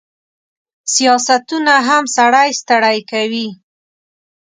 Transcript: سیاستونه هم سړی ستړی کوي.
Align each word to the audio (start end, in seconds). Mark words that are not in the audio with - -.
سیاستونه 0.93 1.73
هم 1.87 2.03
سړی 2.15 2.49
ستړی 2.61 2.97
کوي. 3.11 3.47